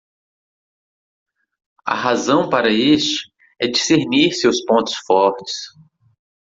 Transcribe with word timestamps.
A 1.85 1.93
razão 1.93 2.49
para 2.49 2.73
este? 2.73 3.31
é 3.61 3.67
discernir 3.67 4.33
seus 4.33 4.59
pontos 4.65 4.95
fortes. 5.05 5.53